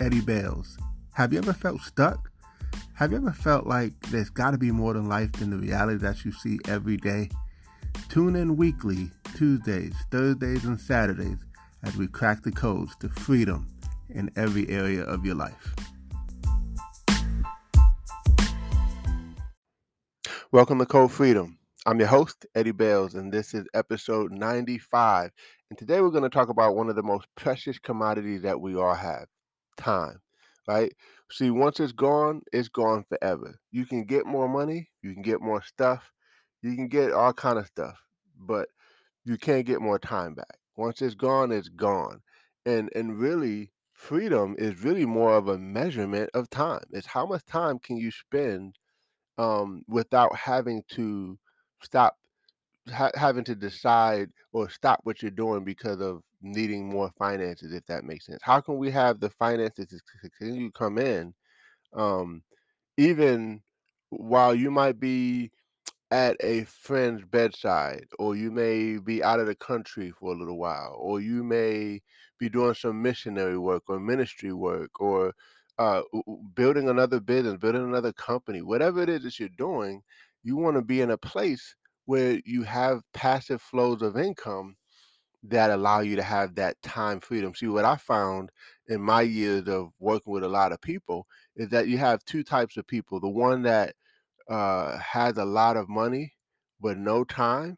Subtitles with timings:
[0.00, 0.78] Eddie Bails.
[1.12, 2.30] Have you ever felt stuck?
[2.94, 5.98] Have you ever felt like there's got to be more than life than the reality
[5.98, 7.28] that you see every day?
[8.08, 11.36] Tune in weekly, Tuesdays, Thursdays, and Saturdays
[11.82, 13.66] as we crack the codes to freedom
[14.08, 15.74] in every area of your life.
[20.50, 21.58] Welcome to Code Freedom.
[21.84, 25.30] I'm your host, Eddie Bails, and this is episode 95.
[25.68, 28.74] And today we're going to talk about one of the most precious commodities that we
[28.76, 29.26] all have
[29.80, 30.20] time,
[30.68, 30.92] right?
[31.30, 33.58] See, once it's gone, it's gone forever.
[33.72, 36.12] You can get more money, you can get more stuff,
[36.62, 37.98] you can get all kind of stuff,
[38.38, 38.68] but
[39.24, 40.58] you can't get more time back.
[40.76, 42.22] Once it's gone, it's gone.
[42.66, 46.84] And and really freedom is really more of a measurement of time.
[46.90, 48.76] It's how much time can you spend
[49.38, 51.38] um, without having to
[51.82, 52.16] stop
[52.90, 57.84] ha- having to decide or stop what you're doing because of needing more finances, if
[57.86, 58.40] that makes sense.
[58.42, 61.34] How can we have the finances to continue to come in,
[61.94, 62.42] um,
[62.96, 63.62] even
[64.10, 65.50] while you might be
[66.10, 70.58] at a friend's bedside, or you may be out of the country for a little
[70.58, 72.00] while, or you may
[72.38, 75.32] be doing some missionary work or ministry work, or
[75.78, 76.02] uh,
[76.54, 80.02] building another business, building another company, whatever it is that you're doing,
[80.42, 84.76] you want to be in a place where you have passive flows of income
[85.44, 87.54] that allow you to have that time freedom.
[87.54, 88.50] See, what I found
[88.88, 92.42] in my years of working with a lot of people is that you have two
[92.42, 93.94] types of people the one that
[94.48, 96.34] uh, has a lot of money
[96.80, 97.76] but no time,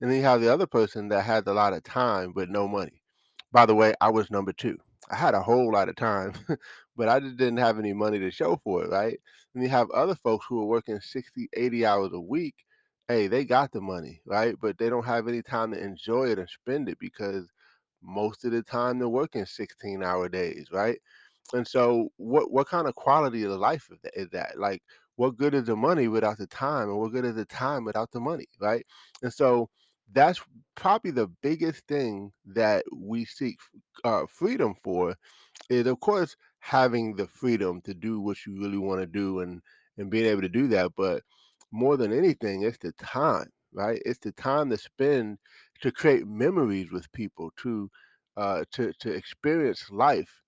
[0.00, 2.68] and then you have the other person that has a lot of time but no
[2.68, 3.02] money.
[3.52, 4.78] By the way, I was number two.
[5.10, 6.34] I had a whole lot of time,
[6.96, 9.18] but I just didn't have any money to show for it, right?
[9.54, 12.54] And you have other folks who are working 60, 80 hours a week
[13.12, 14.56] hey, they got the money, right?
[14.60, 17.46] But they don't have any time to enjoy it and spend it because
[18.02, 20.98] most of the time they're working 16 hour days, right?
[21.54, 24.58] And so what what kind of quality of life is that?
[24.58, 24.82] Like
[25.16, 28.10] what good is the money without the time and what good is the time without
[28.12, 28.84] the money, right?
[29.22, 29.68] And so
[30.12, 30.40] that's
[30.74, 33.58] probably the biggest thing that we seek
[34.04, 35.14] uh, freedom for
[35.70, 39.60] is of course having the freedom to do what you really want to do and
[39.98, 41.22] and being able to do that but
[41.72, 44.00] more than anything, it's the time, right?
[44.04, 45.38] It's the time to spend
[45.80, 47.90] to create memories with people, to
[48.36, 50.42] uh, to to experience life,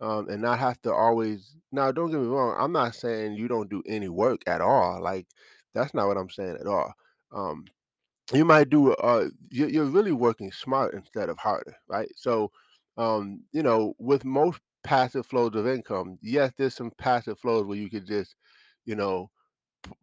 [0.00, 1.56] um, and not have to always.
[1.72, 2.56] Now, don't get me wrong.
[2.58, 5.02] I'm not saying you don't do any work at all.
[5.02, 5.26] Like
[5.74, 6.92] that's not what I'm saying at all.
[7.32, 7.64] Um,
[8.32, 8.92] you might do.
[8.94, 12.10] Uh, you're, really working smart instead of harder, right?
[12.16, 12.50] So,
[12.96, 17.78] um, you know, with most passive flows of income, yes, there's some passive flows where
[17.78, 18.36] you could just,
[18.84, 19.30] you know,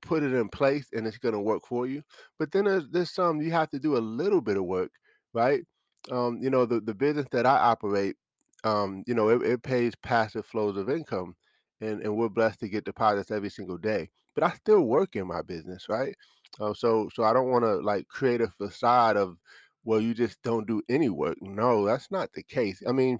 [0.01, 2.03] put it in place and it's going to work for you.
[2.39, 4.91] But then there's there's some you have to do a little bit of work,
[5.33, 5.61] right?
[6.11, 8.15] Um, you know, the the business that I operate,
[8.63, 11.35] um, you know, it, it pays passive flows of income,
[11.81, 14.09] and and we're blessed to get deposits every single day.
[14.35, 16.15] But I still work in my business, right?
[16.59, 19.37] Uh, so so I don't want to like create a facade of
[19.83, 21.37] well, you just don't do any work.
[21.41, 22.81] No, that's not the case.
[22.87, 23.19] I mean,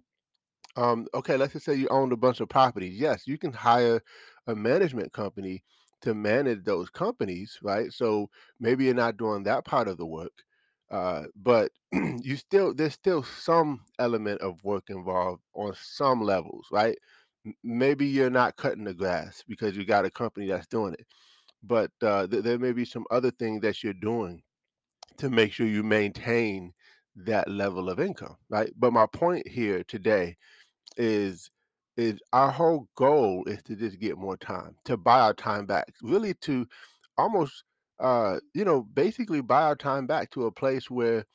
[0.78, 3.00] um, okay, let's just say you owned a bunch of properties.
[3.00, 4.02] Yes, you can hire
[4.48, 5.64] a management company
[6.06, 7.94] to manage those companies, right?
[7.94, 8.30] So
[8.60, 10.34] maybe you're not doing that part of the work,
[10.92, 16.98] uh, but you still there's still some element of work involved on some levels, right?
[17.64, 21.08] Maybe you're not cutting the grass because you got a company that's doing it,
[21.64, 24.44] but uh, th- there may be some other things that you're doing
[25.18, 26.74] to make sure you maintain
[27.18, 28.72] that level of income, right?
[28.78, 30.38] But my point here today
[30.98, 31.52] is
[31.98, 35.94] is our whole goal is to just get more time, to buy our time back,
[36.02, 36.68] really to
[37.18, 37.64] almost
[38.00, 41.26] uh you know basically buy our time back to a place where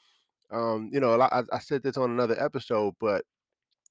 [0.50, 3.24] um you know I, I said this on another episode but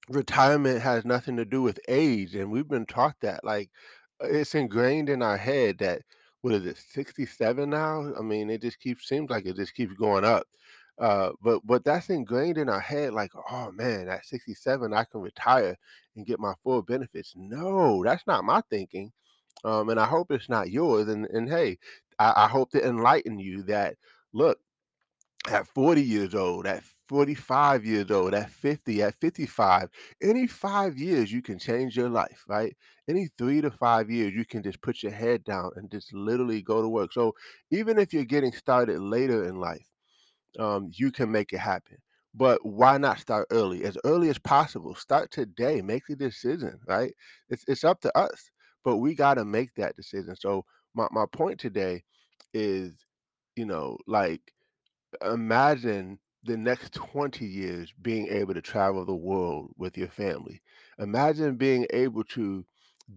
[0.10, 3.70] retirement has nothing to do with age and we've been taught that like
[4.24, 6.02] uh, it's ingrained in our head that
[6.42, 8.14] what is it 67 now?
[8.18, 10.48] I mean it just keeps seems like it just keeps going up
[11.00, 15.22] Uh, but but that's ingrained in our head, like, oh man, at 67 I can
[15.22, 15.78] retire
[16.16, 17.34] and get my full benefits.
[17.38, 19.12] No, that's not my thinking.
[19.64, 21.08] Um, and I hope it's not yours.
[21.10, 21.78] And and hey,
[22.20, 23.96] I, I hope to enlighten you that
[24.34, 24.60] look,
[25.50, 29.90] at 40 years old, at 45 years old, at 50, at 55,
[30.22, 32.76] any five years you can change your life, right?
[33.08, 36.62] Any three to five years, you can just put your head down and just literally
[36.62, 37.14] go to work.
[37.14, 37.36] So
[37.72, 39.86] even if you're getting started later in life,
[40.58, 41.98] um, you can make it happen.
[42.34, 43.84] But why not start early?
[43.84, 44.96] As early as possible.
[44.96, 45.82] Start today.
[45.82, 47.14] Make the decision, right?
[47.50, 48.50] It's it's up to us.
[48.84, 50.36] But we gotta make that decision.
[50.36, 52.04] So my, my point today
[52.54, 52.94] is,
[53.56, 54.42] you know, like
[55.26, 60.62] imagine the next 20 years being able to travel the world with your family.
[61.00, 62.66] Imagine being able to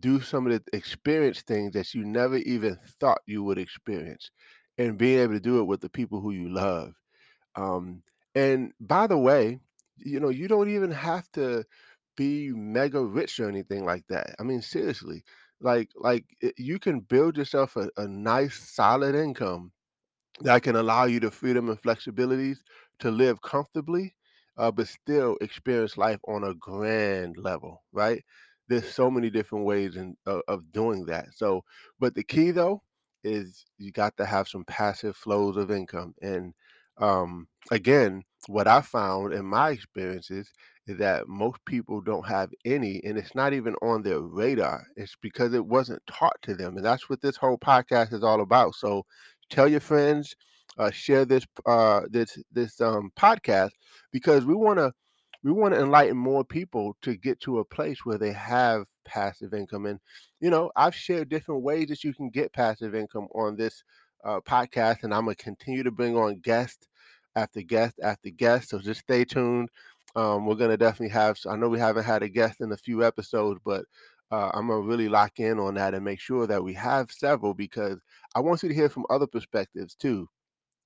[0.01, 4.31] do some of the experience things that you never even thought you would experience
[4.79, 6.95] and being able to do it with the people who you love.
[7.57, 8.03] Um,
[8.35, 9.61] and by the way,
[9.99, 11.65] you know, you don't even have to
[12.17, 14.35] be mega rich or anything like that.
[14.39, 15.25] I mean, seriously,
[15.61, 19.73] like like it- you can build yourself a, a nice solid income
[20.41, 22.59] that can allow you the freedom and flexibilities
[23.01, 24.17] to live comfortably,
[24.57, 28.25] uh, but still experience life on a grand level, right?
[28.69, 31.35] There's so many different ways in, of, of doing that.
[31.35, 31.65] So,
[32.01, 32.83] but the key though
[33.25, 36.15] is you got to have some passive flows of income.
[36.23, 36.55] And
[36.99, 40.51] um, again, what I found in my experiences
[40.87, 44.85] is that most people don't have any, and it's not even on their radar.
[44.97, 46.77] It's because it wasn't taught to them.
[46.77, 48.75] And that's what this whole podcast is all about.
[48.75, 49.05] So,
[49.51, 50.35] tell your friends,
[50.79, 53.71] uh, share this uh, this this um, podcast
[54.13, 54.93] because we want to
[55.45, 59.55] we want to enlighten more people to get to a place where they have passive
[59.55, 59.87] income.
[59.87, 59.99] And
[60.41, 63.83] you know, I've shared different ways that you can get passive income on this
[64.25, 66.89] uh, podcast, and I'm gonna continue to bring on guest
[67.37, 68.71] after guest after guest.
[68.71, 69.69] So just stay tuned.
[70.17, 71.39] Um, we're gonna definitely have.
[71.49, 73.85] I know we haven't had a guest in a few episodes, but
[74.31, 77.55] uh, I'm gonna really lock in on that and make sure that we have several
[77.55, 77.99] because
[78.35, 80.29] I want you to hear from other perspectives too,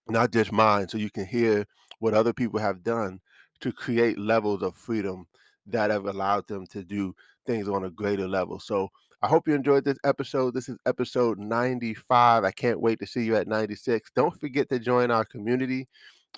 [0.09, 1.67] not just mine, so you can hear
[2.01, 3.21] what other people have done
[3.61, 5.27] to create levels of freedom
[5.67, 7.15] that have allowed them to do
[7.47, 8.59] things on a greater level.
[8.61, 8.89] So
[9.23, 10.55] I hope you enjoyed this episode.
[10.55, 12.45] This is episode 95.
[12.45, 14.11] I can't wait to see you at 96.
[14.15, 15.89] Don't forget to join our community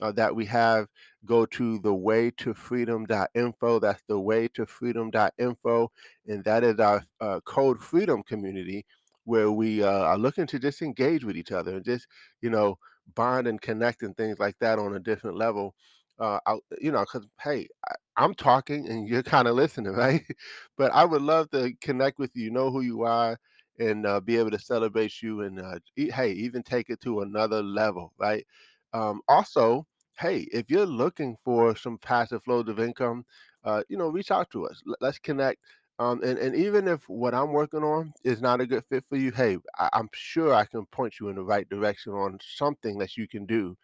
[0.00, 0.86] uh, that we have,
[1.24, 3.80] go to the way to freedom.info.
[3.80, 5.90] That's the way to freedom.info.
[6.28, 8.86] And that is our uh, code freedom community
[9.24, 12.06] where we uh, are looking to just engage with each other and just,
[12.42, 12.78] you know,
[13.14, 15.74] bond and connect and things like that on a different level.
[16.18, 20.24] Uh, I, you know, because hey, I, I'm talking and you're kind of listening, right?
[20.76, 23.38] but I would love to connect with you, know who you are,
[23.78, 27.20] and uh, be able to celebrate you and uh, e- hey, even take it to
[27.20, 28.44] another level, right?
[28.92, 29.86] Um, also,
[30.18, 33.24] hey, if you're looking for some passive flows of income,
[33.64, 34.82] uh, you know, reach out to us.
[34.88, 35.60] L- Let's connect.
[36.00, 39.16] Um, and, and even if what I'm working on is not a good fit for
[39.16, 42.98] you, hey, I, I'm sure I can point you in the right direction on something
[42.98, 43.76] that you can do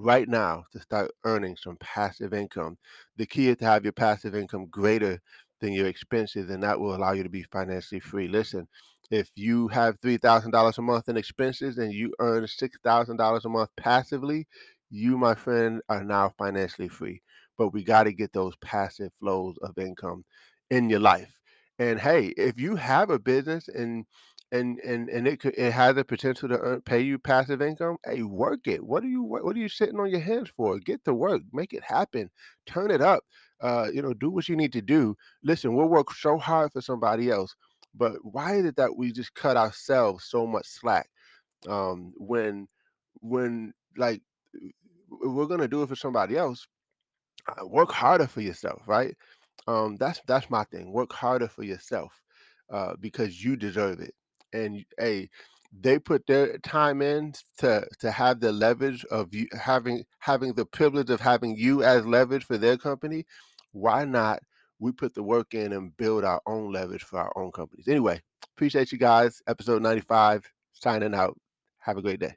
[0.00, 2.78] right now to start earning some passive income.
[3.16, 5.20] The key is to have your passive income greater
[5.60, 8.28] than your expenses, and that will allow you to be financially free.
[8.28, 8.66] Listen,
[9.10, 14.46] if you have $3,000 a month in expenses and you earn $6,000 a month passively,
[14.90, 17.20] you, my friend, are now financially free.
[17.58, 20.24] But we got to get those passive flows of income
[20.70, 21.32] in your life.
[21.78, 24.04] And hey, if you have a business and
[24.52, 27.96] and and and it could it has the potential to earn, pay you passive income,
[28.04, 28.84] hey, work it.
[28.84, 30.78] What are you what, what are you sitting on your hands for?
[30.78, 32.30] Get to work, make it happen,
[32.66, 33.24] turn it up.
[33.60, 35.16] Uh, you know, do what you need to do.
[35.42, 37.54] Listen, we'll work so hard for somebody else
[37.94, 41.08] but why is it that we just cut ourselves so much slack
[41.68, 42.68] um, when
[43.20, 44.22] when like
[45.10, 46.66] we're gonna do it for somebody else?
[47.48, 49.16] uh, Work harder for yourself, right?
[49.66, 50.92] Um, that's that's my thing.
[50.92, 52.12] Work harder for yourself
[52.70, 54.14] uh, because you deserve it.
[54.52, 55.28] And hey,
[55.78, 60.66] they put their time in to to have the leverage of you having having the
[60.66, 63.24] privilege of having you as leverage for their company.
[63.72, 64.40] Why not?
[64.80, 67.86] We put the work in and build our own leverage for our own companies.
[67.86, 68.20] Anyway,
[68.56, 69.42] appreciate you guys.
[69.46, 71.38] Episode 95, signing out.
[71.80, 72.34] Have a great day.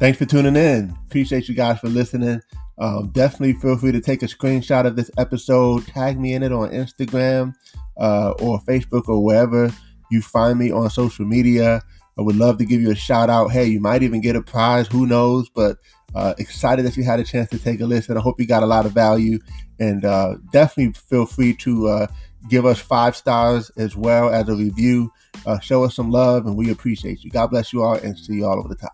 [0.00, 0.94] Thanks for tuning in.
[1.06, 2.42] Appreciate you guys for listening.
[2.78, 6.52] Um, definitely feel free to take a screenshot of this episode, tag me in it
[6.52, 7.54] on Instagram
[7.96, 9.72] uh, or Facebook or wherever
[10.10, 11.80] you find me on social media.
[12.18, 13.50] I would love to give you a shout out.
[13.50, 14.88] Hey, you might even get a prize.
[14.88, 15.48] Who knows?
[15.48, 15.78] But
[16.14, 18.16] Uh, excited that you had a chance to take a listen.
[18.16, 19.40] I hope you got a lot of value,
[19.80, 22.06] and uh, definitely feel free to uh,
[22.48, 25.10] give us five stars as well as a review.
[25.44, 27.30] Uh, show us some love, and we appreciate you.
[27.30, 28.92] God bless you all, and see you all over the top.